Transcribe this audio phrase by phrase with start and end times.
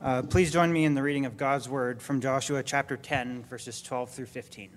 [0.00, 3.82] Uh, please join me in the reading of God's word from Joshua chapter 10, verses
[3.82, 4.70] 12 through 15.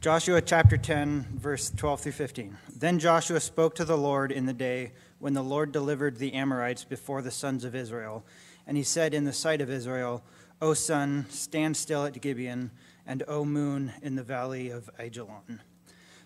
[0.00, 2.56] Joshua chapter 10, verse 12 through 15.
[2.76, 6.84] Then Joshua spoke to the Lord in the day when the Lord delivered the Amorites
[6.84, 8.24] before the sons of Israel.
[8.64, 10.22] And he said in the sight of Israel,
[10.60, 12.70] O sun, stand still at Gibeon,
[13.04, 15.58] and O moon, in the valley of Ajalon.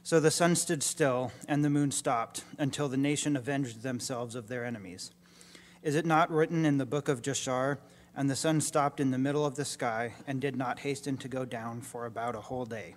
[0.07, 4.47] So the sun stood still, and the moon stopped, until the nation avenged themselves of
[4.47, 5.11] their enemies.
[5.83, 7.79] Is it not written in the book of Jashar?
[8.15, 11.27] And the sun stopped in the middle of the sky, and did not hasten to
[11.27, 12.95] go down for about a whole day.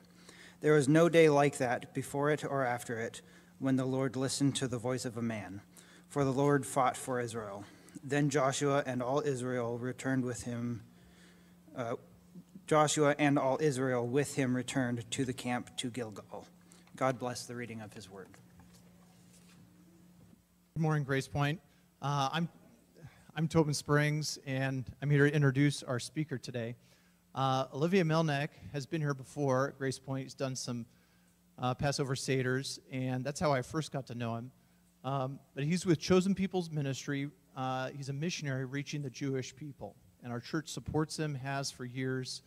[0.61, 3.23] There was no day like that, before it or after it,
[3.57, 5.61] when the Lord listened to the voice of a man.
[6.09, 7.65] For the Lord fought for Israel.
[8.03, 10.83] Then Joshua and all Israel returned with him.
[11.75, 11.95] Uh,
[12.67, 16.45] Joshua and all Israel with him returned to the camp to Gilgal.
[16.99, 18.27] God bless the reading of his word.
[20.75, 21.61] Good morning, Grace Point.
[22.01, 22.49] Uh, I'm,
[23.37, 26.75] I'm Tobin Springs, and I'm here to introduce our speaker today.
[27.33, 30.23] Uh, Olivier Melnick has been here before Grace Point.
[30.23, 30.85] He's done some
[31.57, 34.51] uh, Passover Seders, and that's how I first got to know him.
[35.05, 37.29] Um, but he's with Chosen People's Ministry.
[37.55, 41.85] Uh, he's a missionary reaching the Jewish people, and our church supports him, has for
[41.85, 42.41] years,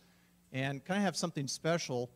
[0.51, 2.11] and kind of have something special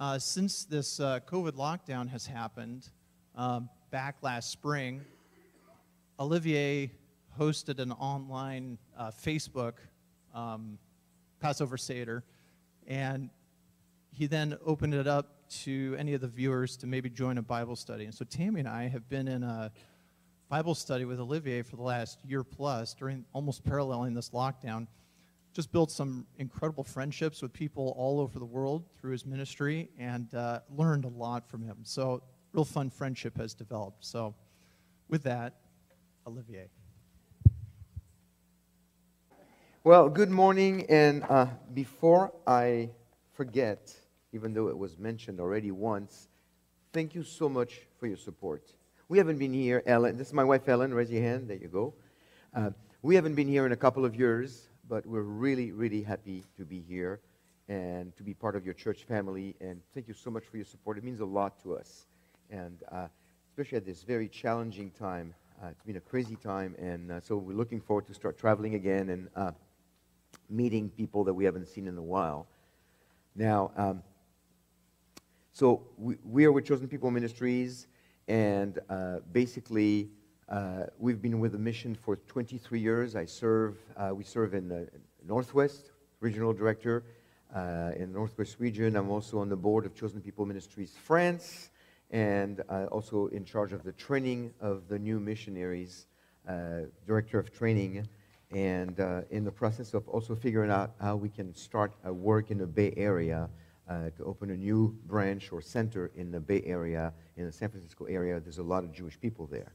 [0.00, 2.88] uh, since this uh, COVID lockdown has happened
[3.36, 5.02] um, back last spring,
[6.18, 6.90] Olivier
[7.38, 9.74] hosted an online uh, Facebook
[10.34, 10.78] um,
[11.38, 12.24] Passover Seder,
[12.86, 13.28] and
[14.12, 17.76] he then opened it up to any of the viewers to maybe join a Bible
[17.76, 18.06] study.
[18.06, 19.70] And so Tammy and I have been in a
[20.48, 24.86] Bible study with Olivier for the last year plus, during almost paralleling this lockdown
[25.52, 30.32] just built some incredible friendships with people all over the world through his ministry and
[30.34, 31.78] uh, learned a lot from him.
[31.82, 34.04] So, real fun friendship has developed.
[34.04, 34.34] So,
[35.08, 35.54] with that,
[36.26, 36.68] Olivier.
[39.82, 40.86] Well, good morning.
[40.88, 42.90] And uh, before I
[43.32, 43.92] forget,
[44.32, 46.28] even though it was mentioned already once,
[46.92, 48.72] thank you so much for your support.
[49.08, 50.16] We haven't been here, Ellen.
[50.16, 50.94] This is my wife, Ellen.
[50.94, 51.50] Raise your hand.
[51.50, 51.94] There you go.
[52.54, 52.70] Uh,
[53.02, 56.64] we haven't been here in a couple of years but we're really, really happy to
[56.64, 57.20] be here
[57.68, 59.54] and to be part of your church family.
[59.60, 60.98] And thank you so much for your support.
[60.98, 62.08] It means a lot to us.
[62.50, 63.06] And uh,
[63.48, 65.32] especially at this very challenging time.
[65.62, 66.74] Uh, it's been a crazy time.
[66.76, 69.52] And uh, so we're looking forward to start traveling again and uh,
[70.48, 72.48] meeting people that we haven't seen in a while.
[73.36, 74.02] Now, um,
[75.52, 77.86] so we, we, are with Chosen People Ministries.
[78.26, 80.10] And uh, basically,
[80.50, 83.14] uh, we've been with the mission for 23 years.
[83.14, 84.88] I serve, uh, we serve in the
[85.24, 87.04] Northwest, regional director
[87.54, 88.96] uh, in the Northwest region.
[88.96, 91.70] I'm also on the board of Chosen People Ministries France
[92.10, 96.06] and uh, also in charge of the training of the new missionaries,
[96.48, 98.08] uh, director of training,
[98.50, 102.50] and uh, in the process of also figuring out how we can start a work
[102.50, 103.48] in the Bay Area
[104.16, 108.04] to open a new branch or center in the Bay Area, in the San Francisco
[108.04, 108.38] area.
[108.38, 109.72] There's a lot of Jewish people there.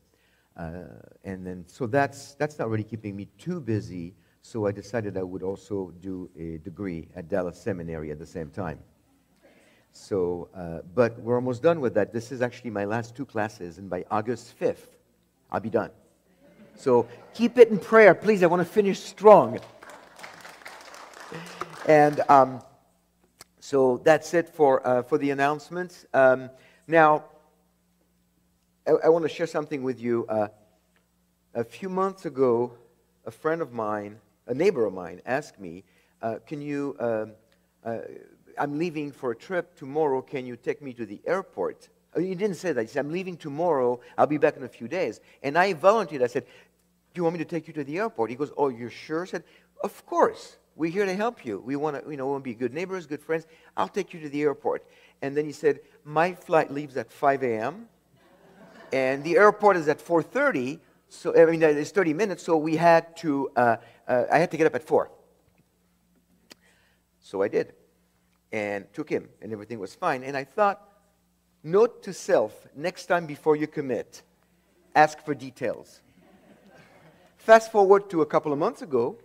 [0.58, 0.84] Uh,
[1.24, 4.14] and then, so that's, that's not really keeping me too busy.
[4.42, 8.50] So I decided I would also do a degree at Dallas Seminary at the same
[8.50, 8.80] time.
[9.92, 12.14] So, uh, but we're almost done with that.
[12.14, 14.88] This is actually my last two classes, and by August 5th,
[15.52, 15.90] I'll be done.
[16.76, 18.44] So keep it in prayer, please.
[18.44, 19.60] I want to finish strong.
[21.88, 22.62] And um,
[23.60, 26.06] so that's it for, uh, for the announcements.
[26.14, 26.50] Um,
[26.88, 27.24] now,
[28.88, 30.26] I, I want to share something with you.
[30.28, 30.48] Uh,
[31.54, 32.74] a few months ago,
[33.26, 35.84] a friend of mine, a neighbor of mine, asked me,
[36.22, 37.32] uh, Can you, um,
[37.84, 38.00] uh,
[38.58, 40.22] I'm leaving for a trip tomorrow.
[40.22, 41.90] Can you take me to the airport?
[42.16, 42.82] Oh, he didn't say that.
[42.82, 44.00] He said, I'm leaving tomorrow.
[44.18, 45.20] I'll be back in a few days.
[45.44, 46.22] And I volunteered.
[46.22, 48.30] I said, Do you want me to take you to the airport?
[48.30, 49.24] He goes, Oh, you're sure?
[49.24, 49.44] I said,
[49.84, 50.58] Of course.
[50.78, 51.60] We're here to help you.
[51.60, 53.48] We want to, you know, want to be good neighbors, good friends.
[53.78, 54.86] I'll take you to the airport.
[55.22, 57.88] And then he said, My flight leaves at 5 a.m
[58.96, 63.16] and the airport is at 4.30 so i mean it's 30 minutes so we had
[63.18, 63.78] to uh,
[64.08, 65.12] uh, i had to get up at 4
[67.20, 67.74] so i did
[68.52, 70.24] and took him and everything was fine.
[70.24, 70.82] And i thought
[71.64, 74.22] note to self next time before you commit
[74.96, 76.00] ask for details.
[77.38, 79.18] Fast forward to a couple of months ago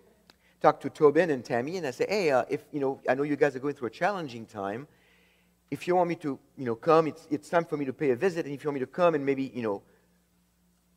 [0.61, 3.23] talked to tobin and tammy and i said hey uh, if you know i know
[3.23, 4.87] you guys are going through a challenging time
[5.70, 8.11] if you want me to, you know, come, it's, it's time for me to pay
[8.11, 8.44] a visit.
[8.44, 9.82] And if you want me to come and maybe, you know,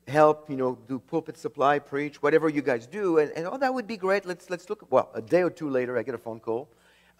[0.07, 3.73] help, you know, do pulpit supply, preach, whatever you guys do, and, and oh, that
[3.73, 4.25] would be great.
[4.25, 4.85] Let's, let's look.
[4.89, 6.69] Well, a day or two later, I get a phone call.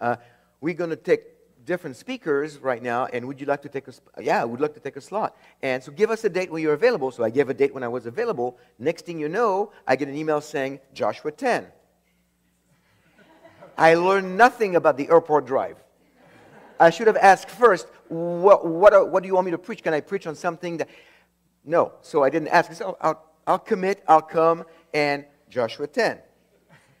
[0.00, 0.16] Uh,
[0.60, 1.22] we're going to take
[1.64, 4.74] different speakers right now, and would you like to take a, yeah, I would like
[4.74, 5.36] to take a slot.
[5.62, 7.10] And so give us a date when you're available.
[7.10, 8.58] So I gave a date when I was available.
[8.78, 11.66] Next thing you know, I get an email saying Joshua 10.
[13.78, 15.83] I learned nothing about the airport drive.
[16.84, 19.82] I should have asked first, what, what, what do you want me to preach?
[19.82, 20.88] Can I preach on something that.
[21.64, 21.92] No.
[22.02, 22.72] So I didn't ask.
[22.74, 26.18] So I'll, I'll commit, I'll come, and Joshua 10.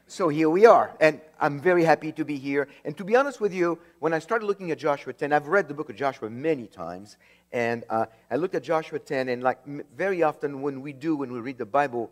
[0.06, 2.68] So here we are, and I'm very happy to be here.
[2.84, 5.66] And to be honest with you, when I started looking at Joshua 10, I've read
[5.66, 7.16] the book of Joshua many times,
[7.52, 9.58] and uh, I looked at Joshua 10, and like
[9.96, 12.10] very often when we do, when we read the Bible,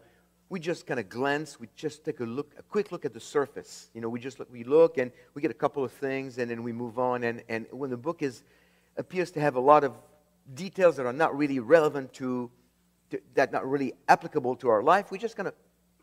[0.52, 3.20] we just kind of glance, we just take a look, a quick look at the
[3.20, 3.88] surface.
[3.94, 6.50] You know, we just look, we look, and we get a couple of things, and
[6.50, 7.25] then we move on.
[7.25, 8.43] And, and when the book is
[8.99, 9.94] appears to have a lot of
[10.52, 12.50] details that are not really relevant to,
[13.08, 15.54] to that not really applicable to our life, we just kind of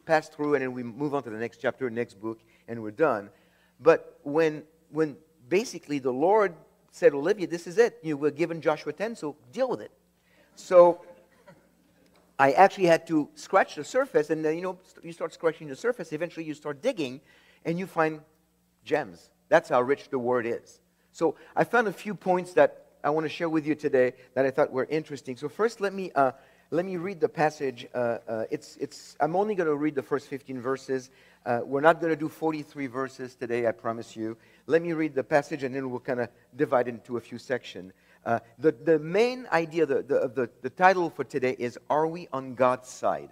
[0.08, 2.90] pass through and then we move on to the next chapter, next book, and we're
[2.90, 3.30] done.
[3.80, 5.16] But when, when
[5.48, 6.56] basically the Lord
[6.90, 8.00] said, Olivier, this is it.
[8.02, 9.92] You were given Joshua 10, so deal with it.
[10.56, 11.02] So
[12.40, 15.76] I actually had to scratch the surface, and then, you know, you start scratching the
[15.76, 17.20] surface, eventually you start digging,
[17.66, 18.22] and you find
[18.86, 19.30] gems.
[19.50, 20.80] That's how rich the word is.
[21.12, 24.46] So I found a few points that I want to share with you today that
[24.46, 25.36] I thought were interesting.
[25.36, 26.32] So first, let me uh,
[26.72, 27.88] let me read the passage.
[27.96, 31.10] Uh, uh, it's, it's, I'm only going to read the first 15 verses.
[31.44, 34.38] Uh, we're not going to do 43 verses today, I promise you.
[34.68, 37.40] Let me read the passage and then we'll kind of divide it into a few
[37.40, 37.92] sections.
[38.26, 42.28] Uh, the, the main idea, the, the, the, the title for today is Are We
[42.34, 43.30] on God's Side?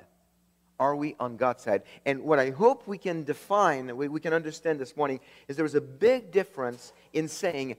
[0.80, 1.84] Are we on God's side?
[2.06, 5.66] And what I hope we can define, we, we can understand this morning, is there
[5.66, 7.78] is a big difference in saying,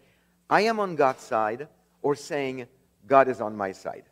[0.51, 1.69] I am on God's side,
[2.03, 2.67] or saying,
[3.07, 4.05] God is on my side.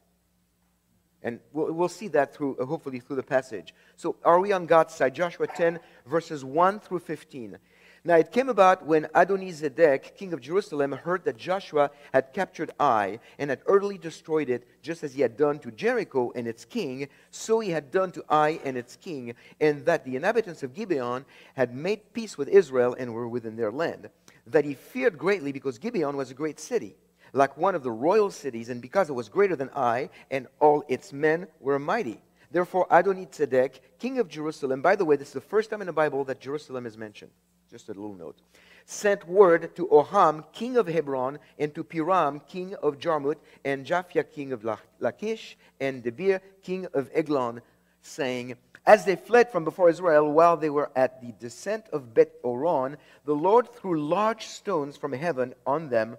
[1.23, 3.75] And we'll, we'll see that through, uh, hopefully, through the passage.
[3.97, 5.15] So, are we on God's side?
[5.15, 7.59] Joshua 10, verses 1 through 15.
[8.07, 13.19] Now, it came about when Adonizedek, king of Jerusalem, heard that Joshua had captured Ai
[13.37, 17.09] and had utterly destroyed it, just as he had done to Jericho and its king,
[17.33, 21.25] so he had done to Ai and its king, and that the inhabitants of Gibeon
[21.55, 24.09] had made peace with Israel and were within their land.
[24.47, 26.95] That he feared greatly because Gibeon was a great city
[27.33, 30.85] like one of the royal cities, and because it was greater than Ai, and all
[30.87, 32.21] its men were mighty.
[32.53, 35.93] Therefore, Adonizedek, king of Jerusalem, by the way, this is the first time in the
[35.93, 37.33] Bible that Jerusalem is mentioned.
[37.71, 38.39] Just a little note.
[38.85, 44.25] Sent word to Oham, king of Hebron, and to Piram, king of Jarmuth, and Japhia,
[44.31, 44.65] king of
[45.01, 47.61] Lachish, and Debir, king of Eglon,
[48.03, 48.55] saying,
[48.87, 52.97] As they fled from before Israel while they were at the descent of Bet Oron,
[53.25, 56.17] the Lord threw large stones from heaven on them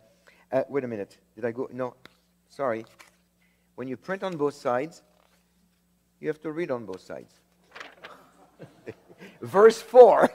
[0.51, 1.17] uh, wait a minute.
[1.35, 1.67] Did I go?
[1.71, 1.95] No.
[2.50, 2.85] Sorry.
[3.75, 5.03] When you print on both sides,
[6.19, 7.33] you have to read on both sides.
[9.42, 10.30] Verse 4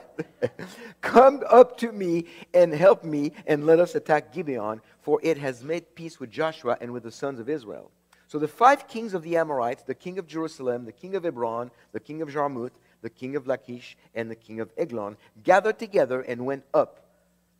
[1.01, 5.63] Come up to me and help me, and let us attack Gibeon, for it has
[5.63, 7.91] made peace with Joshua and with the sons of Israel.
[8.27, 11.71] So the five kings of the Amorites, the king of Jerusalem, the king of Hebron,
[11.91, 16.21] the king of Jarmuth, the king of Lachish, and the king of Eglon, gathered together
[16.21, 17.03] and went up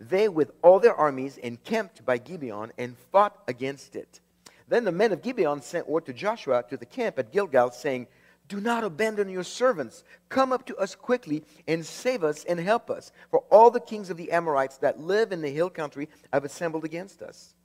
[0.09, 4.19] they, with all their armies, encamped by Gibeon and fought against it.
[4.67, 8.07] Then the men of Gibeon sent word to Joshua to the camp at Gilgal, saying,
[8.47, 10.03] Do not abandon your servants.
[10.29, 13.11] Come up to us quickly and save us and help us.
[13.31, 16.83] For all the kings of the Amorites that live in the hill country have assembled
[16.83, 17.55] against us.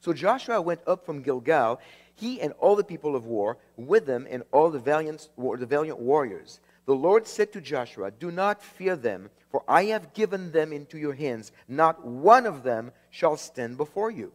[0.00, 1.80] So Joshua went up from Gilgal,
[2.14, 5.98] he and all the people of war, with them and all the valiant, the valiant
[5.98, 6.60] warriors.
[6.86, 10.96] The Lord said to Joshua, Do not fear them for I have given them into
[10.96, 11.52] your hands.
[11.68, 14.32] Not one of them shall stand before you.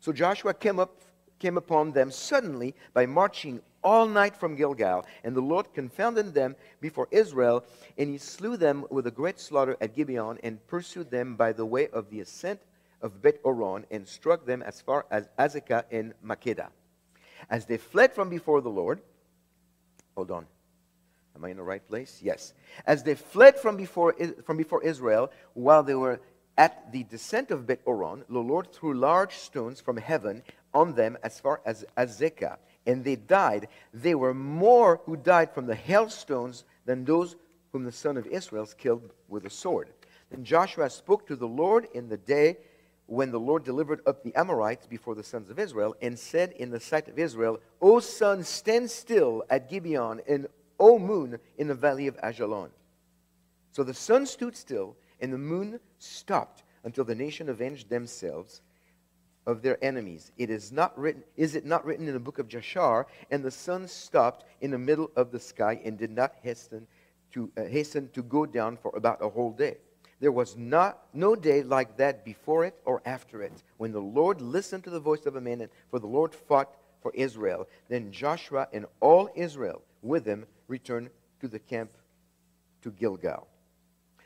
[0.00, 1.02] So Joshua came up
[1.38, 6.56] came upon them suddenly by marching all night from Gilgal, and the Lord confounded them
[6.80, 7.64] before Israel,
[7.96, 11.64] and he slew them with a great slaughter at Gibeon, and pursued them by the
[11.64, 12.60] way of the ascent
[13.00, 16.70] of Bet Oron, and struck them as far as Azekah and Makkedah.
[17.48, 19.00] As they fled from before the Lord,
[20.16, 20.46] hold on.
[21.36, 22.18] Am I in the right place?
[22.20, 22.54] Yes.
[22.86, 26.18] As they fled from before, from before Israel, while they were
[26.58, 30.42] at the descent of Bet Oron, the Lord threw large stones from heaven
[30.74, 33.68] on them as far as Azekah, and they died.
[33.92, 37.36] They were more who died from the hailstones than those
[37.72, 39.90] whom the son of Israel killed with a sword.
[40.30, 42.58] Then Joshua spoke to the Lord in the day
[43.06, 46.70] when the Lord delivered up the Amorites before the sons of Israel, and said in
[46.70, 50.48] the sight of Israel, O sun, stand still at Gibeon, and
[50.80, 52.70] O moon, in the valley of Ajalon.
[53.70, 58.60] So the sun stood still, and the moon stopped until the nation avenged themselves
[59.46, 60.32] of their enemies.
[60.36, 63.06] It is not written, is it not written in the book of Jashar?
[63.30, 66.86] And the sun stopped in the middle of the sky and did not hasten
[67.32, 69.76] to, uh, hasten to go down for about a whole day.
[70.18, 74.40] There was not, no day like that before it or after it, when the Lord
[74.40, 77.68] listened to the voice of a man, for the Lord fought for Israel.
[77.88, 81.10] Then Joshua and all Israel with him returned
[81.40, 81.92] to the camp
[82.82, 83.46] to Gilgal.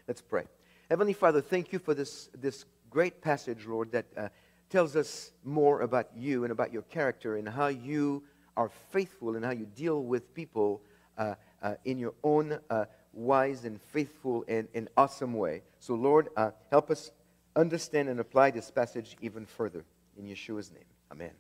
[0.07, 0.45] Let's pray.
[0.89, 4.29] Heavenly Father, thank you for this, this great passage, Lord, that uh,
[4.71, 8.23] tells us more about you and about your character and how you
[8.57, 10.81] are faithful and how you deal with people
[11.19, 15.63] uh, uh, in your own uh, wise and faithful and, and awesome way.
[15.81, 17.11] So, Lord, uh, help us
[17.57, 19.85] understand and apply this passage even further.
[20.17, 20.85] In Yeshua's name.
[21.11, 21.31] Amen.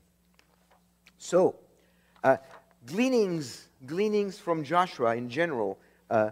[1.19, 1.57] So,
[2.25, 2.39] uh,
[2.87, 5.79] gleanings, gleanings from Joshua in general.
[6.09, 6.31] Uh,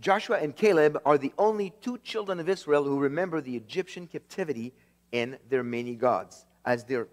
[0.00, 4.72] Joshua and Caleb are the only two children of Israel who remember the Egyptian captivity
[5.14, 6.44] and their many gods.
[6.66, 7.08] As they're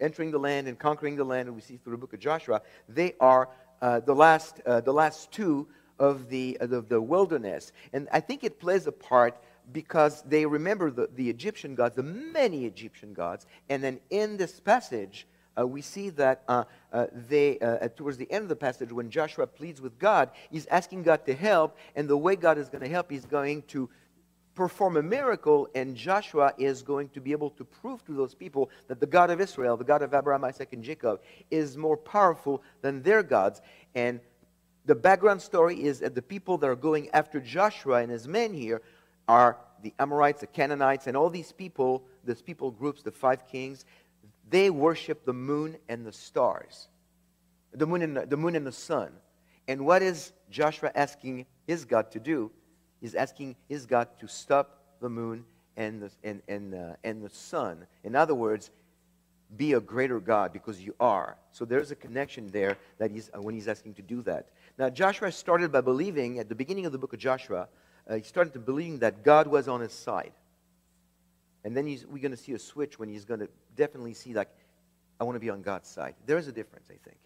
[0.00, 2.62] entering the land and conquering the land, and we see through the book of Joshua,
[2.88, 3.50] they are
[3.82, 7.70] uh, the, last, uh, the last two of the, of the wilderness.
[7.92, 9.36] And I think it plays a part
[9.72, 13.46] because they remember the, the Egyptian gods, the many Egyptian gods.
[13.68, 15.26] And then in this passage,
[15.58, 19.10] uh, we see that uh, uh, they, uh, towards the end of the passage, when
[19.10, 21.76] Joshua pleads with God, he's asking God to help.
[21.94, 23.88] And the way God is going to help, he's going to
[24.54, 28.70] perform a miracle, and Joshua is going to be able to prove to those people
[28.88, 31.20] that the God of Israel, the God of Abraham, Isaac, and Jacob,
[31.50, 33.60] is more powerful than their gods.
[33.94, 34.20] And
[34.84, 38.52] the background story is that the people that are going after Joshua and his men
[38.52, 38.82] here
[39.26, 43.84] are the Amorites, the Canaanites, and all these people, these people groups, the five kings,
[44.48, 46.88] they worship the moon and the stars,
[47.72, 49.12] the moon and the, the moon and the sun.
[49.66, 52.50] And what is Joshua asking his God to do?
[53.04, 55.44] He's asking his God to stop the moon
[55.76, 57.86] and the, and, and, uh, and the sun.
[58.02, 58.70] In other words,
[59.54, 61.36] be a greater God because you are.
[61.52, 64.48] So there's a connection there that he's, uh, when he's asking to do that.
[64.78, 67.68] Now, Joshua started by believing, at the beginning of the book of Joshua,
[68.08, 70.32] uh, he started to believing that God was on his side.
[71.62, 74.48] And then we're going to see a switch when he's going to definitely see, like,
[75.20, 76.14] I want to be on God's side.
[76.24, 77.18] There is a difference, I think.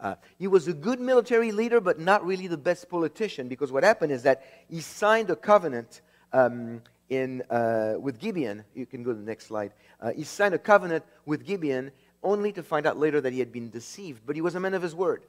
[0.00, 3.84] Uh, he was a good military leader, but not really the best politician, because what
[3.84, 8.64] happened is that he signed a covenant um, in, uh, with Gibeon.
[8.74, 9.72] You can go to the next slide.
[10.00, 11.90] Uh, he signed a covenant with Gibeon
[12.22, 14.74] only to find out later that he had been deceived, but he was a man
[14.74, 15.22] of his word.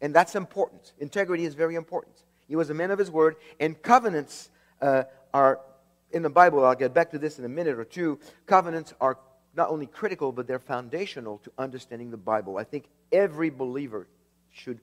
[0.00, 0.92] And that's important.
[0.98, 2.14] Integrity is very important.
[2.48, 5.04] He was a man of his word, and covenants uh,
[5.34, 5.60] are,
[6.12, 9.18] in the Bible, I'll get back to this in a minute or two, covenants are
[9.56, 12.58] not only critical, but they're foundational to understanding the Bible.
[12.58, 14.06] I think every believer
[14.50, 14.80] should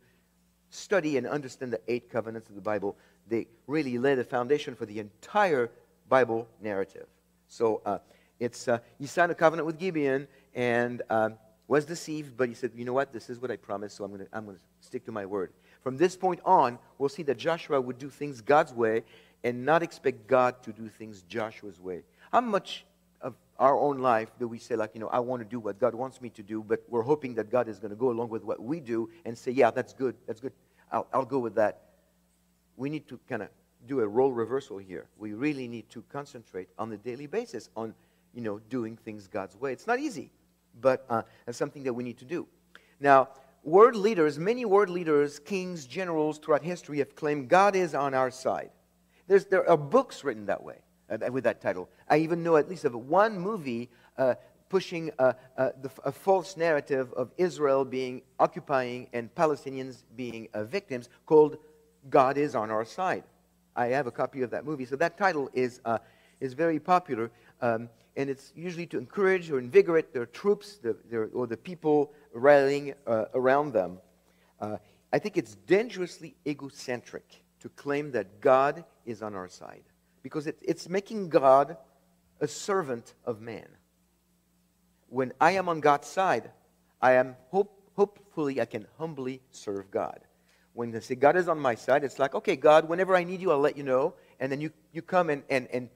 [0.69, 2.97] study and understand the eight covenants of the Bible.
[3.27, 5.69] They really lay the foundation for the entire
[6.09, 7.05] Bible narrative.
[7.47, 7.99] So uh,
[8.39, 11.35] it's uh, he signed a covenant with Gibeon and um,
[11.67, 13.13] was deceived, but he said, "You know what?
[13.13, 15.25] This is what I promised, so I'm going to I'm going to stick to my
[15.25, 19.03] word." From this point on, we'll see that Joshua would do things God's way
[19.43, 22.03] and not expect God to do things Joshua's way.
[22.31, 22.85] How much
[23.59, 25.93] our own life do we say, like, you know, I want to do what God
[25.93, 28.43] wants me to do, but we're hoping that God is going to go along with
[28.43, 30.53] what we do and say, yeah, that's good, that's good,
[30.91, 31.81] I'll, I'll go with that.
[32.77, 33.49] We need to kind of
[33.87, 35.07] do a role reversal here.
[35.17, 37.93] We really need to concentrate on the daily basis on,
[38.33, 39.73] you know, doing things God's way.
[39.73, 40.31] It's not easy,
[40.81, 42.47] but uh, it's something that we need to do.
[42.99, 43.29] Now,
[43.63, 48.31] world leaders, many world leaders, kings, generals throughout history have claimed God is on our
[48.31, 48.71] side.
[49.27, 50.79] There's, there are books written that way,
[51.21, 51.89] uh, with that title.
[52.09, 54.35] I even know at least of one movie uh,
[54.69, 60.63] pushing uh, uh the, a false narrative of Israel being occupying and Palestinians being uh,
[60.63, 61.57] victims called
[62.09, 63.23] God is on our side.
[63.75, 64.85] I have a copy of that movie.
[64.85, 65.99] So that title is, uh,
[66.39, 67.31] is very popular.
[67.61, 72.13] Um, and it's usually to encourage or invigorate their troops the, their, or the people
[72.33, 73.97] rallying uh, around them.
[74.59, 74.77] Uh,
[75.11, 79.83] I think it's dangerously egocentric to claim that God is on our side
[80.23, 81.77] because it, it's making God
[82.39, 83.67] a servant of man.
[85.09, 86.49] When I am on God's side,
[86.99, 90.19] I am hope, hopefully I can humbly serve God.
[90.73, 93.41] When they say God is on my side, it's like, okay, God, whenever I need
[93.41, 95.89] you, I'll let you know, and then you, you come and, and, and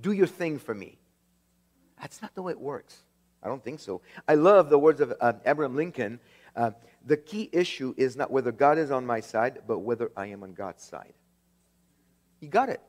[0.00, 0.98] do your thing for me.
[2.00, 3.02] That's not the way it works.
[3.42, 4.00] I don't think so.
[4.26, 6.20] I love the words of uh, Abraham Lincoln.
[6.54, 6.70] Uh,
[7.04, 10.42] the key issue is not whether God is on my side, but whether I am
[10.42, 11.12] on God's side.
[12.40, 12.80] You got it.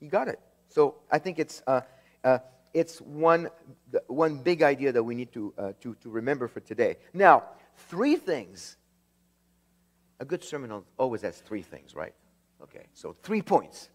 [0.00, 0.40] He got it.
[0.68, 1.82] So I think it's, uh,
[2.24, 2.38] uh
[2.72, 3.48] it's one,
[4.06, 6.96] one big idea that we need to, uh, to, to remember for today.
[7.12, 7.44] Now,
[7.88, 8.76] three things.
[10.20, 12.14] A good sermon always has three things, right?
[12.62, 13.88] Okay, so three points.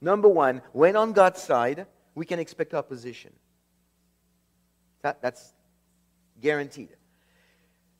[0.00, 3.32] Number one, when on God's side, we can expect opposition.
[5.02, 5.52] That, that's
[6.40, 6.96] guaranteed.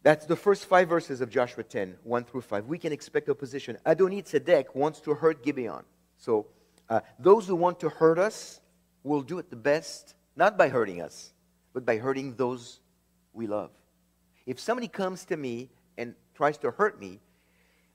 [0.02, 2.66] That's the first five verses of Joshua 10, 1 through 5.
[2.66, 3.76] We can expect opposition.
[3.84, 5.84] Adonai Tzedek wants to hurt Gibeon.
[6.16, 6.46] So
[6.90, 8.60] Uh, those who want to hurt us
[9.04, 11.32] will do it the best, not by hurting us,
[11.72, 12.80] but by hurting those
[13.32, 13.70] we love.
[14.44, 17.20] If somebody comes to me and tries to hurt me,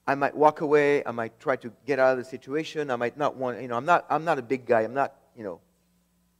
[0.08, 1.04] I might walk away.
[1.06, 2.90] I might try to get out of the situation.
[2.90, 4.82] I might not want, you know, I'm not, I'm not a big guy.
[4.82, 5.60] I'm not, you know,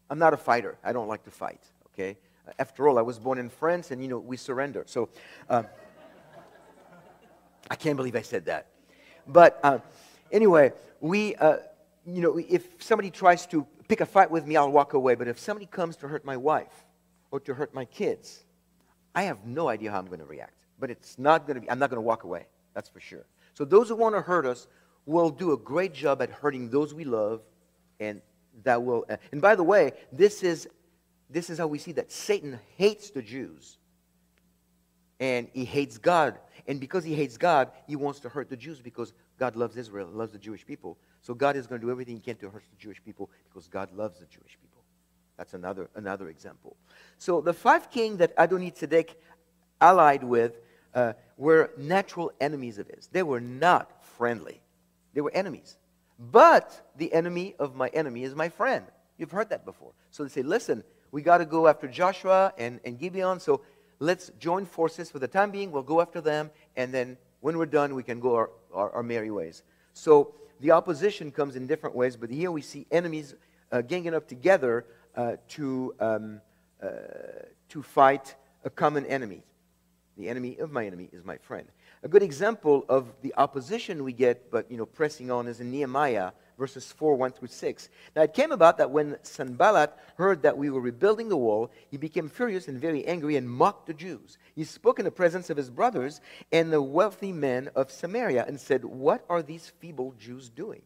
[0.10, 0.78] I'm not a fighter.
[0.84, 2.18] I don't like to fight, okay?
[2.60, 4.84] After all, I was born in France and, you know, we surrender.
[4.88, 5.10] So
[5.50, 5.64] uh,
[7.70, 8.68] I can't believe I said that.
[9.28, 9.80] But uh,
[10.32, 10.72] anyway,
[11.02, 11.58] we, uh,
[12.06, 15.16] you know, if somebody tries to pick a fight with me, I'll walk away.
[15.16, 16.86] But if somebody comes to hurt my wife
[17.32, 18.44] or to hurt my kids,
[19.14, 20.54] I have no idea how I'm going to react.
[20.80, 22.48] But it's not going to be, I'm not going to walk away.
[22.74, 23.26] That's for sure.
[23.54, 24.68] So those who want to hurt us
[25.06, 27.42] will do a great job at hurting those we love,
[28.00, 28.22] and
[28.64, 29.06] that will.
[29.10, 30.68] Uh, and by the way, this is
[31.30, 33.78] this is how we see that Satan hates the Jews,
[35.20, 36.38] and he hates God.
[36.68, 40.08] And because he hates God, he wants to hurt the Jews because God loves Israel,
[40.08, 40.98] loves the Jewish people.
[41.22, 43.68] So God is going to do everything he can to hurt the Jewish people because
[43.68, 44.84] God loves the Jewish people.
[45.38, 46.78] That's another, another example.
[47.18, 49.16] So the five kings that Adoni-Tzedek
[49.82, 50.60] allied with
[50.94, 53.08] uh, were natural enemies of his.
[53.12, 54.62] They were not friendly.
[55.14, 55.78] They were enemies.
[56.18, 58.86] But the enemy of my enemy is my friend.
[59.18, 59.92] You've heard that before.
[60.12, 63.62] So they say, listen, we got to go after Joshua and, and Gibeon, so
[64.00, 65.72] let's join forces for the time being.
[65.72, 69.04] We'll go after them, and then when we're done, we can go our, our, our
[69.04, 69.64] merry ways.
[69.94, 73.36] So the opposition comes in different ways, but here we see enemies
[73.72, 76.42] uh, ganging up together uh, to, um,
[76.82, 76.88] uh,
[77.70, 79.44] to fight a common enemy.
[80.18, 81.68] The enemy of my enemy is my friend.
[82.04, 85.72] A good example of the opposition we get, but you know, pressing on, is in
[85.72, 87.90] Nehemiah verses 4, 1 through 6.
[88.16, 91.98] Now it came about that when Sanballat heard that we were rebuilding the wall, he
[91.98, 94.38] became furious and very angry and mocked the Jews.
[94.56, 96.22] He spoke in the presence of his brothers
[96.52, 100.82] and the wealthy men of Samaria and said, What are these feeble Jews doing?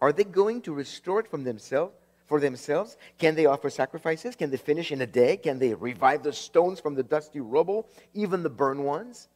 [0.00, 1.94] Are they going to restore it from themselves?
[2.26, 2.96] For themselves?
[3.18, 4.36] Can they offer sacrifices?
[4.36, 5.36] Can they finish in a day?
[5.36, 9.28] Can they revive the stones from the dusty rubble, even the burned ones?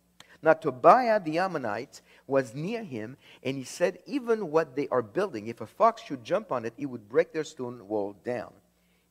[0.43, 5.47] Now, Tobiah the Ammonite was near him, and he said, Even what they are building,
[5.47, 8.53] if a fox should jump on it, it would break their stone wall down.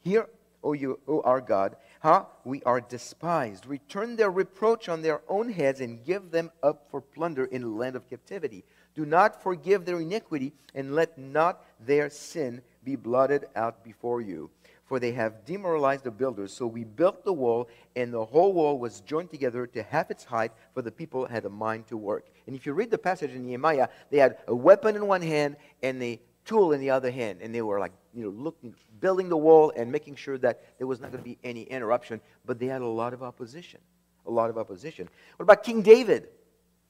[0.02, 0.28] Hear,
[0.64, 3.66] O, you, o our God, how we are despised.
[3.66, 7.68] Return their reproach on their own heads and give them up for plunder in the
[7.68, 8.64] land of captivity.
[8.96, 14.50] Do not forgive their iniquity, and let not their sin be blotted out before you
[14.86, 16.54] for they have demoralized the builders.
[16.54, 20.24] So we built the wall, and the whole wall was joined together to half its
[20.24, 22.28] height, for the people had a mind to work.
[22.46, 25.58] And if you read the passage in Nehemiah, they had a weapon in one hand
[25.82, 29.28] and a tool in the other hand, and they were like, you know, looking, building
[29.30, 32.22] the wall and making sure that there was not going to be any interruption.
[32.46, 33.80] But they had a lot of opposition,
[34.28, 35.10] a lot of opposition.
[35.38, 36.28] What about King David,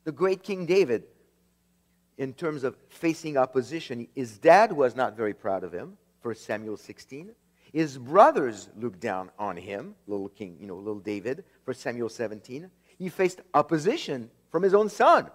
[0.04, 1.04] the great King David?
[2.18, 5.98] In terms of facing opposition, his dad was not very proud of him.
[6.22, 7.36] 1 Samuel 16.
[7.76, 12.72] His brothers looked down on him, little king, you know, little David, for Samuel 17.
[12.98, 15.30] He faced opposition from his own son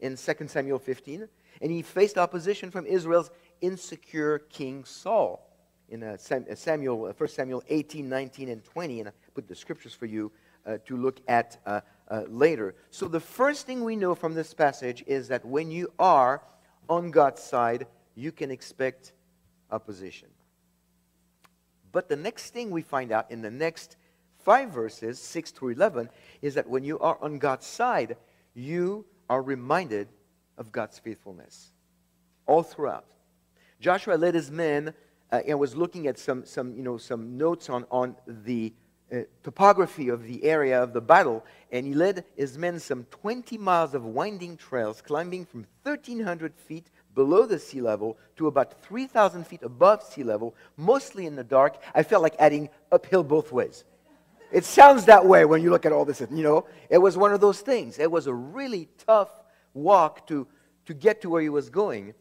[0.00, 1.28] in 2 Samuel 15.
[1.60, 5.54] And he faced opposition from Israel's insecure king Saul
[5.90, 9.00] in uh, uh Samuel, 1 uh, Samuel 18, 19, and 20.
[9.00, 10.32] And I put the scriptures for you
[10.64, 11.82] uh, to look at uh,
[12.26, 12.74] later.
[12.90, 16.40] So the first thing we know from this passage is that when you are
[16.88, 19.12] on God's side, you can expect
[19.70, 20.28] opposition.
[21.96, 23.96] But the next thing we find out in the next
[24.44, 26.10] five verses, 6 through 11,
[26.42, 28.18] is that when you are on God's side,
[28.52, 30.08] you are reminded
[30.58, 31.72] of God's faithfulness
[32.44, 33.06] all throughout.
[33.80, 34.92] Joshua led his men
[35.32, 38.74] uh, and was looking at some, some, you know, some notes on, on the
[39.10, 43.56] uh, topography of the area of the battle, and he led his men some 20
[43.56, 49.44] miles of winding trails, climbing from 1,300 feet below the sea level to about 3,000
[49.44, 51.82] feet above sea level, mostly in the dark.
[51.92, 53.82] I felt like adding uphill both ways.
[54.52, 56.20] It sounds that way when you look at all this.
[56.20, 57.98] You know, it was one of those things.
[57.98, 59.30] It was a really tough
[59.74, 60.46] walk to,
[60.84, 62.14] to get to where he was going.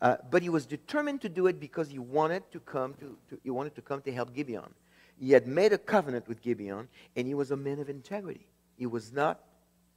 [0.00, 3.40] Uh, but he was determined to do it because he wanted to come to, to,
[3.42, 4.72] he wanted to come to help Gibeon.
[5.18, 8.46] He had made a covenant with Gibeon, and he was a man of integrity.
[8.76, 9.40] He was not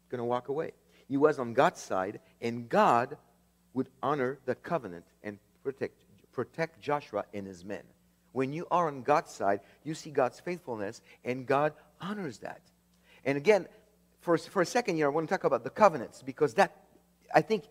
[0.10, 0.72] going to walk away.
[1.08, 3.18] He was on God's side, and God
[3.78, 5.94] would honor the covenant and protect,
[6.32, 7.84] protect Joshua and his men.
[8.32, 12.62] When you are on God's side, you see God's faithfulness, and God honors that.
[13.24, 13.68] And again,
[14.22, 16.76] for, for a second here, I want to talk about the covenants because that,
[17.34, 17.66] I think,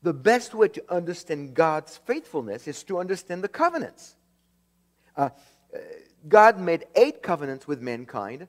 [0.00, 4.14] the best way to understand God's faithfulness is to understand the covenants.
[5.16, 5.30] Uh,
[6.28, 8.46] God made eight covenants with mankind,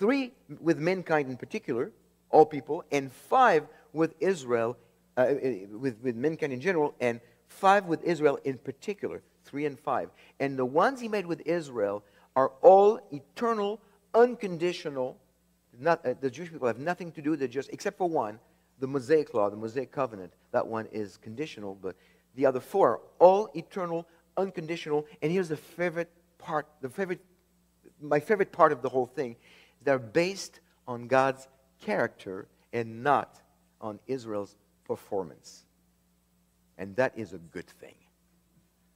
[0.00, 1.92] three with mankind in particular,
[2.28, 4.76] all people, and five with Israel
[5.18, 5.34] uh,
[5.72, 9.22] with, with mankind in general, and five with Israel in particular.
[9.44, 10.10] 3 and 5.
[10.40, 12.04] And the ones he made with Israel
[12.36, 13.80] are all eternal,
[14.14, 15.16] unconditional.
[15.78, 18.38] Not, uh, the Jewish people have nothing to do, they're just, except for one,
[18.78, 20.32] the Mosaic law, the Mosaic covenant.
[20.52, 21.96] That one is conditional, but
[22.36, 25.06] the other four are all eternal, unconditional.
[25.22, 27.20] And here's the favorite part, the favorite,
[28.00, 29.36] my favorite part of the whole thing.
[29.82, 31.48] They're based on God's
[31.80, 33.40] character and not
[33.80, 34.56] on Israel's
[34.88, 35.64] performance.
[36.78, 37.94] And that is a good thing.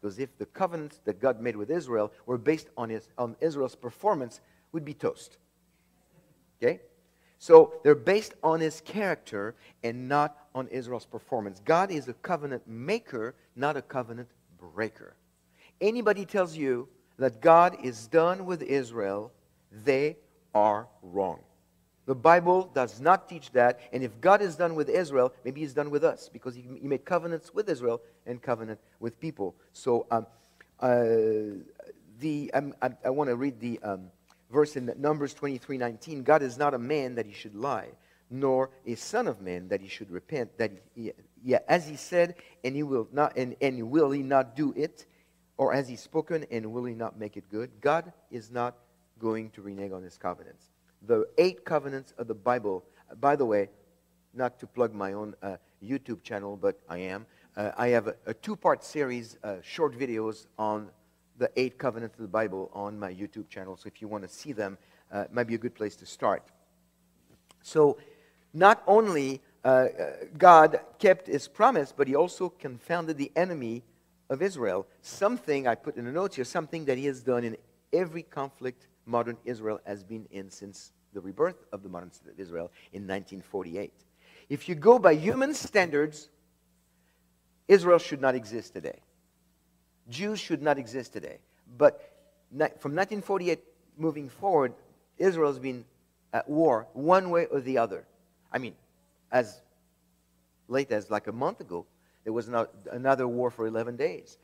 [0.00, 3.76] Because if the covenants that God made with Israel were based on, his, on Israel's
[3.76, 4.40] performance,
[4.72, 5.36] would be toast.
[6.60, 6.80] Okay?
[7.38, 11.60] So they're based on his character and not on Israel's performance.
[11.64, 14.28] God is a covenant maker, not a covenant
[14.58, 15.14] breaker.
[15.80, 19.32] Anybody tells you that God is done with Israel,
[19.70, 20.16] they
[20.54, 21.40] are wrong.
[22.04, 23.80] The Bible does not teach that.
[23.92, 26.88] And if God is done with Israel, maybe He's done with us because He, he
[26.88, 29.54] made covenants with Israel and covenant with people.
[29.72, 30.26] So um,
[30.80, 31.04] uh,
[32.18, 34.08] the, um, I, I want to read the um,
[34.50, 36.22] verse in Numbers 23 19.
[36.24, 37.88] God is not a man that He should lie,
[38.30, 40.58] nor a son of man that He should repent.
[40.58, 41.12] That he,
[41.44, 42.34] yeah, as He said,
[42.64, 45.06] and He will not, and, and will He not do it,
[45.56, 47.70] or as He spoken, and will He not make it good?
[47.80, 48.74] God is not
[49.20, 50.71] going to renege on His covenants
[51.06, 52.84] the eight covenants of the Bible.
[53.20, 53.68] By the way,
[54.34, 57.26] not to plug my own uh, YouTube channel, but I am.
[57.56, 60.88] Uh, I have a, a two part series, uh, short videos on
[61.38, 63.76] the eight covenants of the Bible on my YouTube channel.
[63.76, 64.78] So if you want to see them,
[65.12, 66.42] uh, it might be a good place to start.
[67.62, 67.98] So,
[68.54, 73.82] not only uh, uh, God kept his promise, but he also confounded the enemy
[74.28, 74.86] of Israel.
[75.00, 77.56] Something I put in the notes here, something that he has done in
[77.92, 82.40] every conflict modern Israel has been in since the rebirth of the modern state of
[82.40, 83.92] Israel in 1948.
[84.48, 86.28] If you go by human standards,
[87.68, 89.00] Israel should not exist today.
[90.08, 91.38] Jews should not exist today.
[91.78, 92.00] But
[92.50, 93.60] from 1948
[93.96, 94.74] moving forward,
[95.18, 95.84] Israel has been
[96.32, 98.06] at war one way or the other.
[98.52, 98.74] I mean,
[99.30, 99.60] as
[100.68, 101.86] late as like a month ago,
[102.24, 102.48] there was
[102.90, 104.38] another war for 11 days.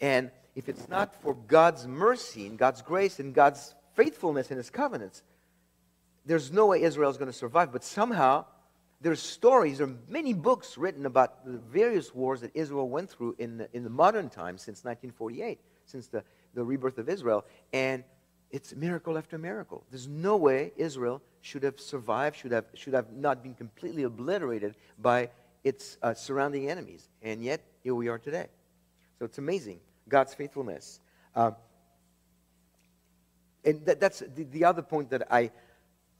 [0.00, 4.70] And if it's not for God's mercy and God's grace and God's faithfulness in his
[4.70, 5.22] covenants,
[6.26, 7.72] there's no way Israel is going to survive.
[7.72, 8.46] But somehow,
[9.00, 13.36] there's stories, there are many books written about the various wars that Israel went through
[13.38, 17.44] in the, in the modern times since 1948, since the, the rebirth of Israel.
[17.72, 18.04] And
[18.50, 19.84] it's miracle after miracle.
[19.90, 24.76] There's no way Israel should have survived, should have, should have not been completely obliterated
[24.98, 25.30] by
[25.64, 27.08] its uh, surrounding enemies.
[27.22, 28.46] And yet, here we are today.
[29.18, 31.00] So it's amazing, God's faithfulness.
[31.34, 31.52] Uh,
[33.64, 35.50] and that, that's the, the, other point that I,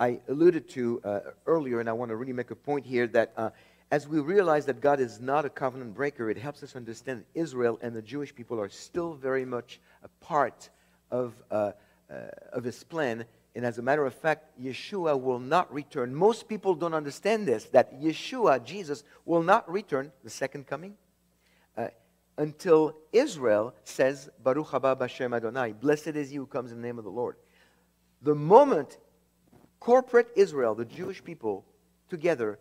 [0.01, 3.33] I alluded to uh, earlier, and I want to really make a point here that
[3.37, 3.51] uh,
[3.91, 7.79] as we realize that God is not a covenant breaker, it helps us understand Israel
[7.83, 10.71] and the Jewish people are still very much a part
[11.11, 11.73] of, uh,
[12.11, 12.15] uh
[12.53, 13.25] of his plan.
[13.55, 16.13] And as a matter of fact, Yeshua will not return.
[16.13, 20.97] Most people don't understand this that Yeshua, Jesus, will not return the second coming
[22.37, 26.99] until Israel says, Baruch haba b'Shem Adonai, blessed is he who comes in the name
[26.99, 27.37] of the Lord.
[28.23, 28.99] The moment
[29.81, 31.65] corporate Israel, the Jewish people,
[32.09, 32.59] together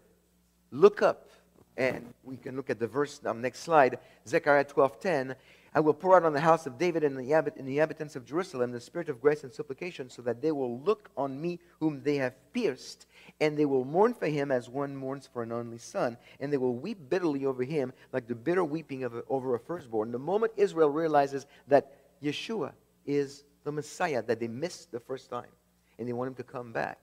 [0.71, 1.29] look up,
[1.77, 5.35] and we can look at the verse on next slide, Zechariah 12:10.
[5.75, 8.71] I will pour out on the house of David and the, the inhabitants of Jerusalem
[8.71, 12.17] the spirit of grace and supplication, so that they will look on me whom they
[12.17, 13.07] have pierced,
[13.41, 16.57] and they will mourn for him as one mourns for an only son, and they
[16.57, 20.11] will weep bitterly over him like the bitter weeping of a, over a firstborn.
[20.11, 22.73] The moment Israel realizes that Yeshua
[23.05, 25.49] is the Messiah, that they missed the first time,
[25.97, 26.99] and they want him to come back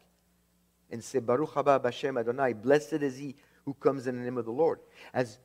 [0.91, 4.45] and say, Baruch haba b'Shem Adonai, blessed is he who comes in the name of
[4.45, 4.79] the Lord.
[5.13, 5.39] As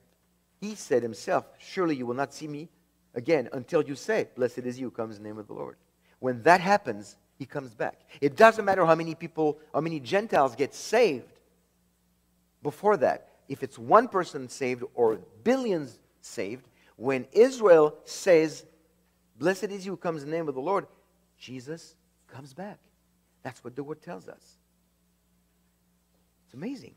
[0.61, 2.69] he said himself, surely you will not see me
[3.15, 5.77] again until you say, blessed is you, comes in the name of the Lord.
[6.19, 7.99] When that happens, he comes back.
[8.21, 11.31] It doesn't matter how many people, how many Gentiles get saved
[12.61, 13.29] before that.
[13.47, 18.65] If it's one person saved or billions saved, when Israel says,
[19.37, 20.87] Blessed is you, comes in the name of the Lord,
[21.37, 21.95] Jesus
[22.27, 22.79] comes back.
[23.43, 24.57] That's what the word tells us.
[26.45, 26.95] It's amazing.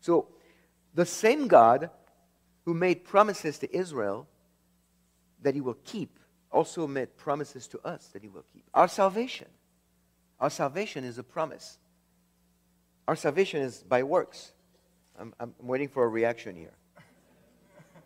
[0.00, 0.28] So,
[0.94, 1.90] the same God
[2.64, 4.26] who made promises to Israel
[5.44, 6.18] that he will keep
[6.50, 8.64] also made promises to us that he will keep.
[8.74, 9.48] Our salvation.
[10.40, 11.78] Our salvation is a promise.
[13.06, 14.52] Our salvation is by works.
[15.18, 16.72] I'm, I'm waiting for a reaction here.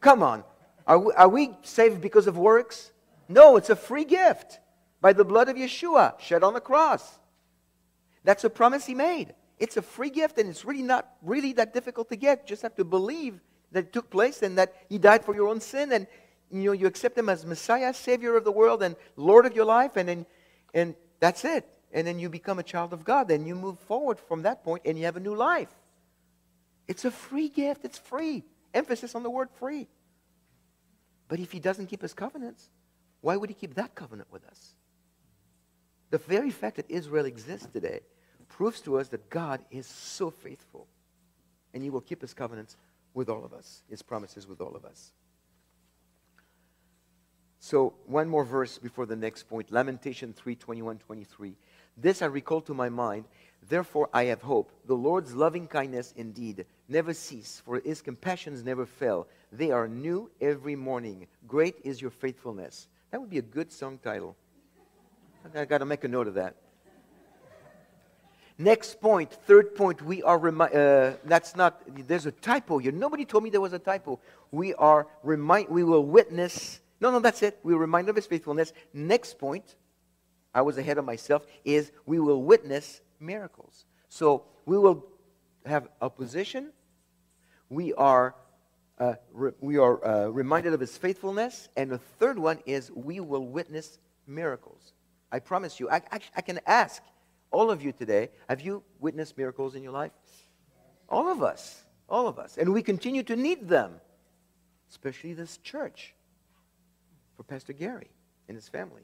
[0.01, 0.44] Come on.
[0.87, 2.92] Are we, are we saved because of works?
[3.29, 4.59] No, it's a free gift
[5.01, 7.18] by the blood of Yeshua shed on the cross.
[8.24, 9.35] That's a promise he made.
[9.59, 12.42] It's a free gift and it's really not really that difficult to get.
[12.42, 13.40] You just have to believe
[13.72, 16.07] that it took place and that he died for your own sin and
[16.50, 19.64] you know, you accept him as Messiah, Savior of the world, and Lord of your
[19.64, 20.26] life, and then,
[20.74, 21.68] and that's it.
[21.92, 23.28] And then you become a child of God.
[23.28, 25.70] Then you move forward from that point, and you have a new life.
[26.87, 27.84] It's a free gift.
[27.84, 28.44] It's free.
[28.74, 29.88] Emphasis on the word free.
[31.28, 32.70] But if he doesn't keep his covenants,
[33.20, 34.74] why would he keep that covenant with us?
[36.11, 38.00] The very fact that Israel exists today
[38.48, 40.87] proves to us that God is so faithful.
[41.74, 42.76] And he will keep his covenants
[43.12, 45.12] with all of us, his promises with all of us.
[47.60, 51.54] So, one more verse before the next point Lamentation 3 21 23.
[51.96, 53.24] This I recall to my mind.
[53.68, 54.70] Therefore, I have hope.
[54.86, 59.26] The Lord's loving kindness indeed never cease, for his compassions never fail.
[59.52, 61.26] They are new every morning.
[61.46, 62.88] Great is your faithfulness.
[63.10, 64.36] That would be a good song title.
[65.54, 66.54] I got to make a note of that.
[68.60, 72.90] Next point, third point, we are, remi- uh, that's not, there's a typo here.
[72.90, 74.18] Nobody told me there was a typo.
[74.50, 77.58] We are, remind, we will witness, no, no, that's it.
[77.62, 78.72] We will remind of his faithfulness.
[78.92, 79.76] Next point,
[80.54, 83.84] I was ahead of myself, is we will witness miracles.
[84.08, 85.06] So we will
[85.64, 86.72] have opposition.
[87.68, 88.34] We are,
[88.98, 91.68] uh, re- we are uh, reminded of his faithfulness.
[91.76, 94.92] And the third one is we will witness miracles.
[95.30, 97.02] I promise you, I, I, I can ask
[97.50, 100.12] all of you today, have you witnessed miracles in your life?
[101.08, 101.84] All of us.
[102.08, 102.56] All of us.
[102.58, 104.00] And we continue to need them,
[104.90, 106.14] especially this church
[107.38, 108.11] for Pastor Gary
[108.48, 109.03] and his family.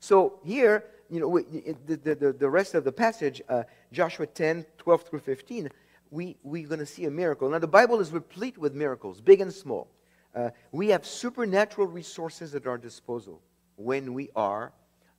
[0.00, 1.38] So here, you know,
[1.86, 5.68] the, the, the rest of the passage, uh, Joshua 10, 12 through 15,
[6.10, 7.48] we, we're going to see a miracle.
[7.50, 9.88] Now, the Bible is replete with miracles, big and small.
[10.34, 13.42] Uh, we have supernatural resources at our disposal
[13.76, 14.72] when we are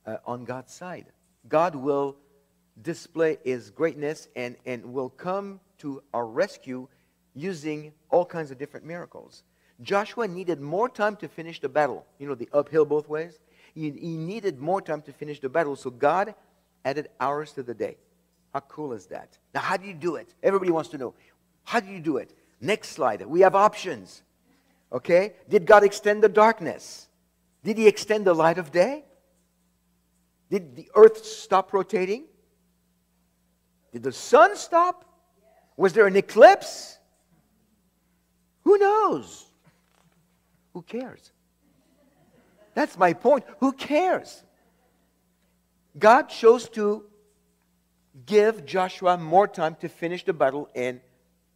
[0.04, 1.06] uh, on God's side.
[1.48, 2.16] God will
[2.82, 6.88] display his greatness and, and will come to our rescue
[7.32, 9.44] using all kinds of different miracles.
[9.82, 12.06] Joshua needed more time to finish the battle.
[12.18, 13.38] You know, the uphill both ways.
[13.74, 16.34] He, he needed more time to finish the battle, so God
[16.84, 17.98] added hours to the day.
[18.54, 19.36] How cool is that?
[19.54, 20.34] Now, how do you do it?
[20.42, 21.14] Everybody wants to know.
[21.64, 22.32] How do you do it?
[22.60, 23.24] Next slide.
[23.26, 24.22] We have options.
[24.92, 25.34] Okay?
[25.48, 27.08] Did God extend the darkness?
[27.62, 29.04] Did He extend the light of day?
[30.48, 32.24] Did the earth stop rotating?
[33.92, 35.04] Did the sun stop?
[35.76, 36.98] Was there an eclipse?
[38.64, 39.46] Who knows?
[40.76, 41.32] Who cares?
[42.74, 43.46] That's my point.
[43.60, 44.44] Who cares?
[45.98, 47.06] God chose to
[48.26, 51.00] give Joshua more time to finish the battle and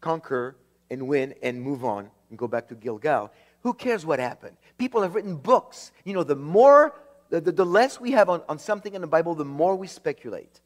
[0.00, 0.56] conquer
[0.90, 3.30] and win and move on and go back to Gilgal.
[3.62, 4.56] Who cares what happened?
[4.78, 5.92] People have written books.
[6.06, 6.94] You know, the more,
[7.28, 9.86] the, the, the less we have on, on something in the Bible, the more we
[9.86, 10.62] speculate.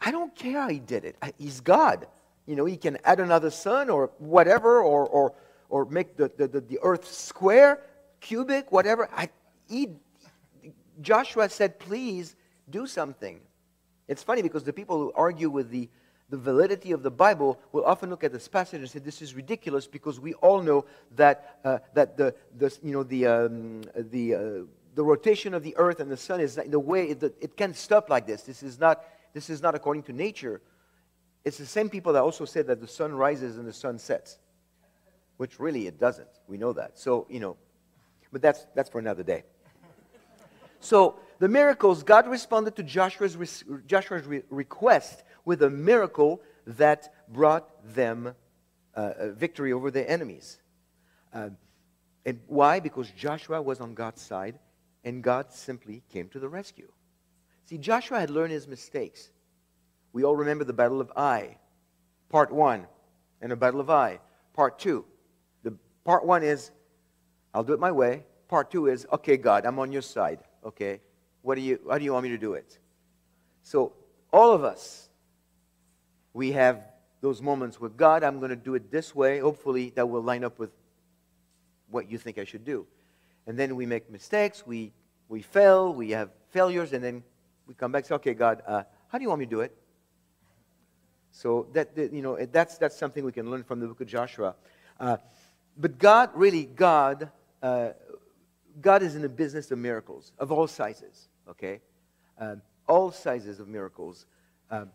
[0.00, 1.16] I don't care how he did it.
[1.36, 2.06] He's God.
[2.46, 5.34] You know, he can add another sun or whatever, or, or,
[5.70, 7.80] or make the, the, the, the earth square,
[8.20, 9.08] cubic, whatever.
[9.16, 9.30] I,
[9.68, 9.88] he,
[11.00, 12.36] Joshua said, please
[12.68, 13.40] do something.
[14.08, 15.88] It's funny because the people who argue with the,
[16.28, 19.34] the validity of the Bible will often look at this passage and say, this is
[19.34, 20.84] ridiculous because we all know
[21.16, 24.40] that, uh, that the, the, you know, the, um, the, uh,
[24.94, 28.10] the rotation of the earth and the sun is the way it, it can't stop
[28.10, 28.42] like this.
[28.42, 30.60] This is, not, this is not according to nature.
[31.44, 34.38] It's the same people that also said that the sun rises and the sun sets,
[35.40, 36.28] which really it doesn't.
[36.48, 36.98] We know that.
[36.98, 37.56] So, you know,
[38.30, 39.44] but that's, that's for another day.
[40.80, 48.34] So the miracles, God responded to Joshua's, Joshua's request with a miracle that brought them
[48.94, 50.58] uh, victory over their enemies.
[51.32, 51.48] Uh,
[52.26, 52.78] and why?
[52.80, 54.58] Because Joshua was on God's side,
[55.04, 56.92] and God simply came to the rescue.
[57.64, 59.30] See, Joshua had learned his mistakes.
[60.12, 61.56] We all remember the Battle of Ai,
[62.28, 62.86] part one,
[63.40, 64.20] and the Battle of Ai,
[64.52, 65.06] part two.
[66.04, 66.70] Part one is,
[67.52, 68.24] I'll do it my way.
[68.48, 70.40] Part two is, okay, God, I'm on your side.
[70.64, 71.00] Okay,
[71.42, 72.78] what do you, how do you want me to do it?
[73.62, 73.92] So,
[74.32, 75.08] all of us,
[76.32, 76.86] we have
[77.20, 79.40] those moments with God, I'm going to do it this way.
[79.40, 80.70] Hopefully, that will line up with
[81.90, 82.86] what you think I should do.
[83.46, 84.92] And then we make mistakes, we,
[85.28, 87.22] we fail, we have failures, and then
[87.66, 89.60] we come back and say, okay, God, uh, how do you want me to do
[89.60, 89.76] it?
[91.32, 94.54] So that, you know, that's, that's something we can learn from the book of Joshua.
[94.98, 95.16] Uh,
[95.76, 97.30] but God, really, God
[97.62, 97.90] uh,
[98.80, 101.80] God is in the business of miracles of all sizes, okay?
[102.38, 104.26] Um, all sizes of miracles.
[104.70, 104.90] Um,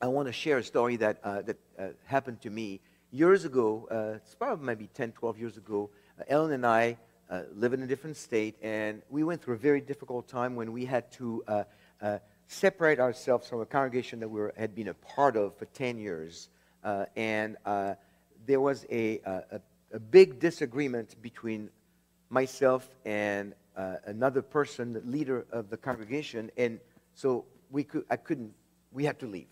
[0.00, 3.88] I want to share a story that, uh, that uh, happened to me years ago.
[3.90, 5.90] Uh, it's probably maybe 10, 12 years ago.
[6.18, 6.98] Uh, Ellen and I
[7.30, 10.72] uh, live in a different state, and we went through a very difficult time when
[10.72, 11.42] we had to
[12.48, 15.98] separate ourselves from a congregation that we were, had been a part of for 10
[15.98, 16.48] years.
[17.16, 17.56] and
[18.46, 19.60] there was a, a,
[19.92, 21.70] a big disagreement between
[22.30, 26.80] myself and uh, another person, the leader of the congregation, and
[27.14, 28.52] so we could, I couldn't,
[28.92, 29.48] we had to leave.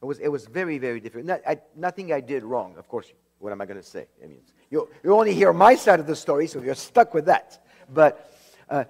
[0.00, 1.26] It was, it was very, very difficult.
[1.26, 3.12] Not, I, nothing I did wrong, of course.
[3.38, 4.06] What am I going to say?
[4.22, 7.26] I mean, you, you only hear my side of the story, so you're stuck with
[7.26, 7.64] that.
[7.92, 8.32] But
[8.68, 8.84] uh,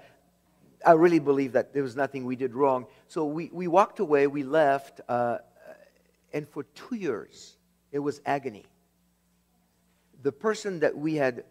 [0.84, 2.86] I really believe that there was nothing we did wrong.
[3.08, 5.38] So we, we walked away, we left, uh,
[6.32, 7.56] and for two years,
[7.92, 8.64] it was agony.
[10.22, 11.44] The person that we had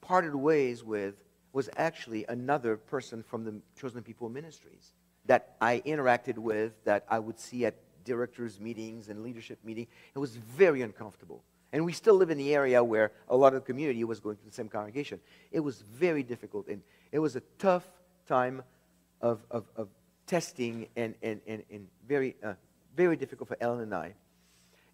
[0.00, 1.14] parted ways with
[1.52, 4.92] was actually another person from the Chosen People Ministries
[5.26, 9.88] that I interacted with, that I would see at directors' meetings and leadership meetings.
[10.14, 11.42] It was very uncomfortable.
[11.72, 14.36] And we still live in the area where a lot of the community was going
[14.36, 15.20] to the same congregation.
[15.52, 16.80] It was very difficult, and
[17.12, 17.86] it was a tough
[18.26, 18.62] time
[19.20, 19.88] of, of, of
[20.26, 22.54] testing and, and, and, and very, uh,
[22.96, 24.14] very difficult for Ellen and I.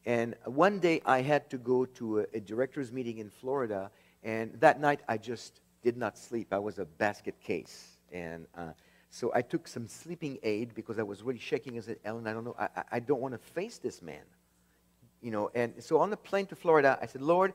[0.06, 3.90] And one day I had to go to a, a director's meeting in Florida,
[4.22, 6.48] and that night I just did not sleep.
[6.52, 7.98] I was a basket case.
[8.12, 8.72] And uh,
[9.10, 11.76] so I took some sleeping aid because I was really shaking.
[11.78, 14.22] I said, Ellen, I don't know, I, I don't want to face this man.
[15.22, 17.54] You know, and so on the plane to Florida, I said, Lord,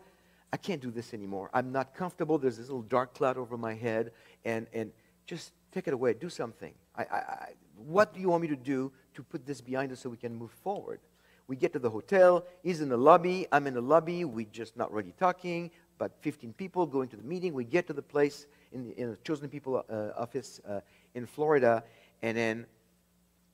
[0.52, 1.52] I can't do this anymore.
[1.54, 2.40] I'm not comfortable.
[2.40, 4.12] There's this little dark cloud over my head,
[4.44, 4.92] and, and
[5.28, 6.16] just take it away.
[6.16, 6.74] Do something.
[6.96, 10.00] I, I, I, what do you want me to do to put this behind us
[10.00, 11.00] so we can move forward?
[11.50, 12.46] We get to the hotel.
[12.62, 13.48] He's in the lobby.
[13.52, 14.24] I'm in the lobby.
[14.24, 15.72] We're just not really talking.
[15.98, 17.56] But 15 people going to the meeting.
[17.56, 20.82] We get to the place in the, in the Chosen People uh, office uh,
[21.16, 21.84] in Florida.
[22.22, 22.68] And then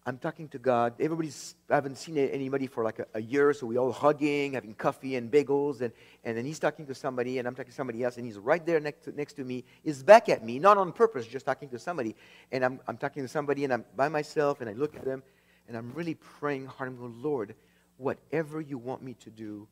[0.05, 0.95] I'm talking to God.
[0.99, 4.73] Everybody's, I haven't seen anybody for like a, a, year, so we all hugging, having
[4.73, 5.79] coffee and bagels.
[5.79, 5.93] And,
[6.25, 8.63] and then he's talking to somebody, and I'm talking to somebody else, and he's right
[8.65, 9.63] there next to, next to me.
[9.85, 12.13] He's back at me, not on purpose, just talking to somebody.
[12.51, 15.23] And I'm, I'm talking to somebody, and I'm by myself, and I look at them,
[15.69, 16.89] and I'm really praying hard.
[16.89, 17.55] I'm going, Lord,
[17.97, 19.67] whatever you want me to do,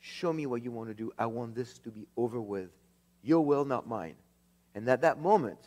[0.00, 1.12] show me what you want to do.
[1.18, 2.70] I want this to be over with.
[3.22, 4.14] Your will, not mine.
[4.74, 5.58] And at that moment,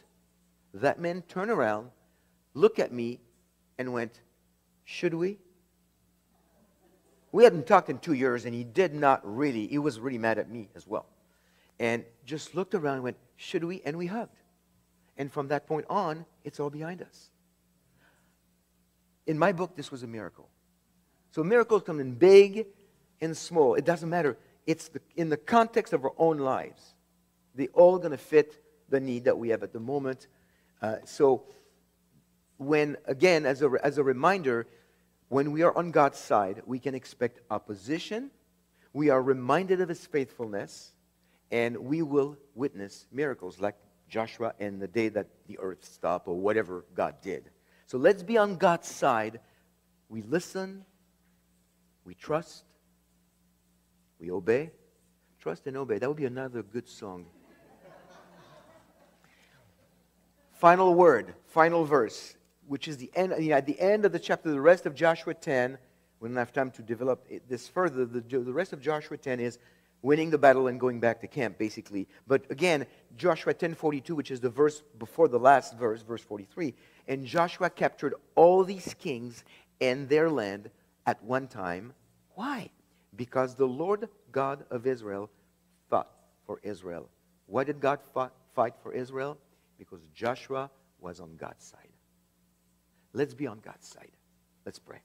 [0.74, 1.90] that man turned around,
[2.54, 3.20] looked at me,
[3.78, 4.22] and went,
[4.84, 5.38] Should we?
[7.32, 10.38] We hadn't talked in two years, and he did not really, he was really mad
[10.38, 11.08] at me as well.
[11.80, 13.82] And just looked around and went, Should we?
[13.84, 14.38] And we hugged.
[15.18, 17.32] And from that point on, it's all behind us.
[19.28, 20.50] In my book, this was a miracle.
[21.32, 22.68] So miracles come in big
[23.22, 23.76] and small.
[23.76, 24.38] It doesn't matter.
[24.68, 26.94] It's the, in the context of our own lives.
[27.56, 30.28] They're all going to fit the need that we have at the moment.
[30.82, 31.44] Uh, so,
[32.58, 34.68] when, again, as a, as a reminder,
[35.30, 38.30] when we are on God's side, we can expect opposition.
[38.94, 40.92] We are reminded of his faithfulness,
[41.50, 43.76] and we will witness miracles like
[44.10, 47.50] Joshua and the day that the earth stopped or whatever God did.
[47.88, 49.40] So let's be on God's side.
[50.10, 50.86] We listen,
[52.06, 52.64] we trust.
[54.20, 54.72] We obey.
[55.40, 55.98] Trust and obey.
[55.98, 57.26] That would be another good song.
[60.54, 62.36] final word, final verse,
[62.68, 65.78] which is the end, at the end of the chapter, the rest of Joshua 10.
[66.20, 68.06] We don't have time to develop this further.
[68.06, 69.58] The, the rest of Joshua 10 is
[70.04, 72.08] winning the battle and going back to camp, basically.
[72.28, 72.86] But again,
[73.18, 76.74] Joshua 10:42, which is the verse before the last verse, verse 43,
[77.08, 79.44] and Joshua captured all these kings
[79.80, 80.70] and their land
[81.06, 81.94] at one time.
[82.36, 82.70] Why?
[83.16, 85.30] Because the Lord God of Israel
[85.90, 86.10] fought
[86.46, 87.10] for Israel.
[87.48, 88.00] Why did God
[88.56, 89.38] fight for Israel?
[89.78, 91.90] Because Joshua was on God's side.
[93.14, 94.12] Let's be on God's side.
[94.66, 95.00] Let's pray.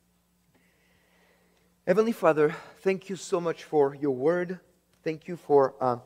[1.86, 4.60] Heavenly Father, thank you so much for your word.
[5.02, 5.98] Thank you for uh,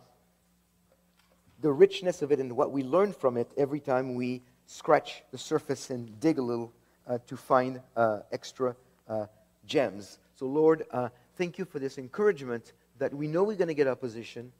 [1.61, 5.39] the richness of it and what we learn from it every time we scratch the
[5.39, 6.73] surface and dig a little
[7.07, 8.77] uh, to find uh, extra
[9.09, 9.27] uh,
[9.67, 10.19] gems.
[10.35, 13.89] So, Lord, uh, thank you for this encouragement that we know we're going to get
[13.89, 14.53] opposition.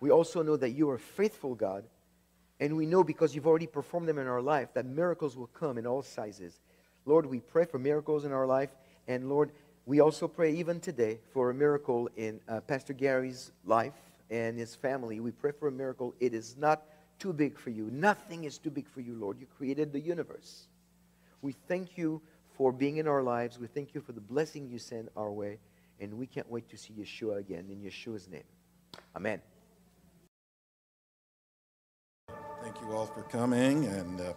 [0.00, 1.84] We also know that you are faithful God.
[2.58, 5.78] And we know because you've already performed them in our life that miracles will come
[5.78, 6.60] in all sizes.
[7.04, 8.70] Lord, we pray for miracles in our life.
[9.06, 9.52] And Lord,
[9.84, 13.92] we also pray even today for a miracle in uh, Pastor Gary's life
[14.30, 15.20] and his family.
[15.20, 16.14] We pray for a miracle.
[16.18, 16.82] It is not
[17.18, 17.88] too big for you.
[17.92, 19.38] Nothing is too big for you, Lord.
[19.38, 20.66] You created the universe.
[21.42, 22.20] We thank you
[22.56, 23.58] for being in our lives.
[23.58, 25.58] We thank you for the blessing you send our way.
[26.00, 28.44] And we can't wait to see Yeshua again in Yeshua's name.
[29.14, 29.40] Amen.
[32.62, 33.86] Thank you all for coming.
[33.86, 34.32] And uh,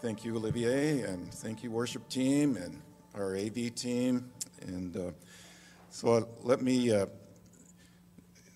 [0.00, 1.02] thank you, Olivier.
[1.02, 2.80] And thank you, worship team and
[3.14, 4.30] our AV team.
[4.66, 5.10] And uh,
[5.90, 7.06] so uh, let me uh,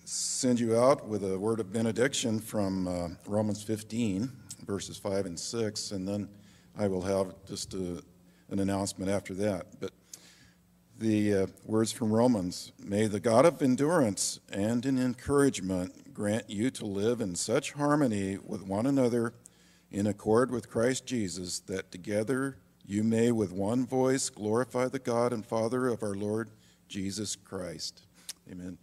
[0.05, 4.31] send you out with a word of benediction from uh, Romans 15,
[4.65, 5.91] verses 5 and 6.
[5.91, 6.29] And then
[6.77, 8.01] I will have just a
[8.49, 9.79] an announcement after that.
[9.79, 9.91] But
[10.97, 16.71] the uh, words from Romans May the God of endurance and in encouragement grant you
[16.71, 19.33] to live in such harmony with one another
[19.91, 25.31] in accord with Christ Jesus, that together you may with one voice glorify the God
[25.31, 26.49] and Father of our Lord
[26.87, 28.01] Jesus Christ.
[28.51, 28.77] Amen.